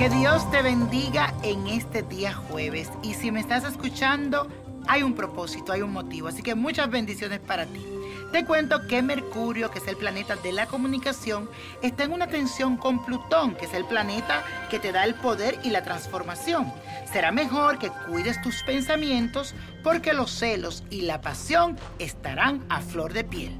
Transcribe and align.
Que 0.00 0.08
Dios 0.08 0.50
te 0.50 0.62
bendiga 0.62 1.34
en 1.42 1.66
este 1.66 2.02
día 2.02 2.32
jueves. 2.32 2.90
Y 3.02 3.12
si 3.12 3.30
me 3.30 3.38
estás 3.38 3.64
escuchando, 3.64 4.48
hay 4.88 5.02
un 5.02 5.12
propósito, 5.12 5.74
hay 5.74 5.82
un 5.82 5.92
motivo. 5.92 6.28
Así 6.28 6.42
que 6.42 6.54
muchas 6.54 6.88
bendiciones 6.88 7.38
para 7.38 7.66
ti. 7.66 7.84
Te 8.32 8.46
cuento 8.46 8.86
que 8.86 9.02
Mercurio, 9.02 9.70
que 9.70 9.78
es 9.78 9.86
el 9.88 9.98
planeta 9.98 10.36
de 10.36 10.52
la 10.52 10.64
comunicación, 10.64 11.50
está 11.82 12.04
en 12.04 12.12
una 12.12 12.28
tensión 12.28 12.78
con 12.78 13.04
Plutón, 13.04 13.54
que 13.56 13.66
es 13.66 13.74
el 13.74 13.84
planeta 13.84 14.42
que 14.70 14.78
te 14.78 14.90
da 14.90 15.04
el 15.04 15.16
poder 15.16 15.58
y 15.64 15.68
la 15.68 15.82
transformación. 15.82 16.72
Será 17.12 17.30
mejor 17.30 17.78
que 17.78 17.92
cuides 18.08 18.40
tus 18.40 18.62
pensamientos 18.62 19.54
porque 19.84 20.14
los 20.14 20.30
celos 20.30 20.82
y 20.88 21.02
la 21.02 21.20
pasión 21.20 21.76
estarán 21.98 22.64
a 22.70 22.80
flor 22.80 23.12
de 23.12 23.24
piel. 23.24 23.54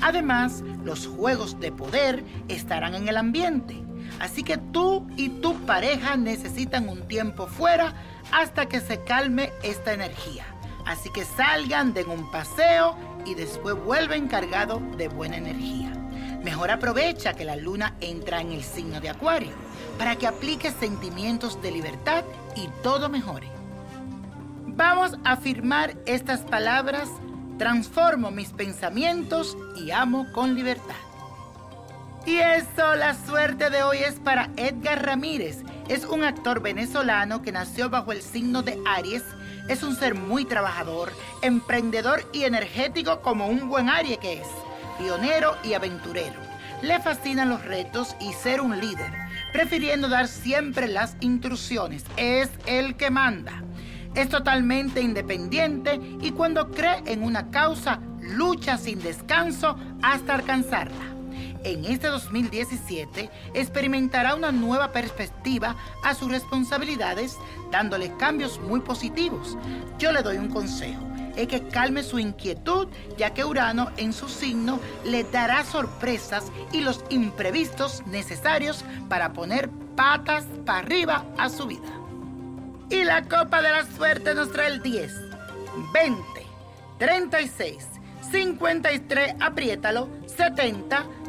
Además, 0.00 0.64
los 0.82 1.06
juegos 1.06 1.60
de 1.60 1.70
poder 1.70 2.24
estarán 2.48 2.96
en 2.96 3.06
el 3.06 3.16
ambiente. 3.16 3.83
Así 4.20 4.42
que 4.42 4.56
tú 4.56 5.06
y 5.16 5.28
tu 5.28 5.54
pareja 5.66 6.16
necesitan 6.16 6.88
un 6.88 7.06
tiempo 7.08 7.46
fuera 7.46 7.94
hasta 8.32 8.66
que 8.66 8.80
se 8.80 9.02
calme 9.04 9.52
esta 9.62 9.92
energía. 9.92 10.44
Así 10.86 11.10
que 11.10 11.24
salgan, 11.24 11.94
den 11.94 12.10
un 12.10 12.30
paseo 12.30 12.96
y 13.24 13.34
después 13.34 13.74
vuelven 13.74 14.28
cargados 14.28 14.80
de 14.96 15.08
buena 15.08 15.36
energía. 15.36 15.92
Mejor 16.42 16.70
aprovecha 16.70 17.32
que 17.32 17.44
la 17.44 17.56
luna 17.56 17.94
entra 18.00 18.40
en 18.40 18.52
el 18.52 18.62
signo 18.62 19.00
de 19.00 19.08
Acuario 19.08 19.52
para 19.98 20.16
que 20.16 20.26
apliques 20.26 20.74
sentimientos 20.74 21.60
de 21.62 21.70
libertad 21.70 22.24
y 22.54 22.68
todo 22.82 23.08
mejore. 23.08 23.48
Vamos 24.66 25.16
a 25.24 25.32
afirmar 25.32 25.96
estas 26.04 26.40
palabras, 26.40 27.08
transformo 27.58 28.30
mis 28.30 28.50
pensamientos 28.50 29.56
y 29.76 29.90
amo 29.90 30.26
con 30.32 30.54
libertad. 30.54 30.96
Y 32.26 32.38
eso, 32.38 32.94
la 32.96 33.14
suerte 33.14 33.70
de 33.70 33.82
hoy 33.82 33.98
es 33.98 34.14
para 34.14 34.50
Edgar 34.56 35.04
Ramírez. 35.04 35.58
Es 35.88 36.04
un 36.04 36.24
actor 36.24 36.60
venezolano 36.60 37.42
que 37.42 37.52
nació 37.52 37.90
bajo 37.90 38.12
el 38.12 38.22
signo 38.22 38.62
de 38.62 38.78
Aries 38.86 39.22
es 39.68 39.82
un 39.82 39.96
ser 39.96 40.14
muy 40.14 40.44
trabajador, 40.44 41.10
emprendedor 41.40 42.28
y 42.32 42.44
energético 42.44 43.22
como 43.22 43.48
un 43.48 43.68
buen 43.70 43.88
Aries 43.88 44.18
que 44.18 44.34
es, 44.34 44.48
pionero 44.98 45.56
y 45.64 45.72
aventurero. 45.72 46.38
Le 46.82 47.00
fascinan 47.00 47.48
los 47.48 47.64
retos 47.64 48.14
y 48.20 48.34
ser 48.34 48.60
un 48.60 48.78
líder, 48.78 49.10
prefiriendo 49.54 50.08
dar 50.08 50.28
siempre 50.28 50.86
las 50.86 51.16
instrucciones. 51.20 52.04
Es 52.18 52.50
el 52.66 52.96
que 52.96 53.10
manda. 53.10 53.62
Es 54.14 54.28
totalmente 54.28 55.00
independiente 55.00 55.98
y 56.20 56.30
cuando 56.32 56.70
cree 56.70 57.02
en 57.06 57.22
una 57.22 57.50
causa, 57.50 58.00
lucha 58.20 58.76
sin 58.76 59.00
descanso 59.00 59.78
hasta 60.02 60.34
alcanzarla 60.34 61.13
en 61.64 61.84
este 61.86 62.06
2017 62.08 63.30
experimentará 63.54 64.34
una 64.34 64.52
nueva 64.52 64.92
perspectiva 64.92 65.76
a 66.02 66.14
sus 66.14 66.30
responsabilidades, 66.30 67.38
dándole 67.70 68.16
cambios 68.16 68.60
muy 68.60 68.80
positivos. 68.80 69.56
Yo 69.98 70.12
le 70.12 70.22
doy 70.22 70.36
un 70.36 70.48
consejo, 70.48 71.02
es 71.36 71.48
que 71.48 71.66
calme 71.68 72.02
su 72.02 72.18
inquietud, 72.18 72.88
ya 73.16 73.34
que 73.34 73.44
Urano 73.44 73.90
en 73.96 74.12
su 74.12 74.28
signo 74.28 74.78
le 75.04 75.24
dará 75.24 75.64
sorpresas 75.64 76.52
y 76.72 76.80
los 76.80 77.04
imprevistos 77.10 78.06
necesarios 78.06 78.84
para 79.08 79.32
poner 79.32 79.68
patas 79.96 80.44
para 80.64 80.78
arriba 80.78 81.24
a 81.38 81.48
su 81.48 81.66
vida. 81.66 81.88
Y 82.90 83.04
la 83.04 83.22
copa 83.22 83.62
de 83.62 83.72
la 83.72 83.86
suerte 83.86 84.34
nos 84.34 84.52
trae 84.52 84.68
el 84.68 84.82
10, 84.82 85.12
20, 85.92 86.22
36, 86.98 87.88
53, 88.30 89.36
apriétalo, 89.40 90.08
70, 90.26 91.06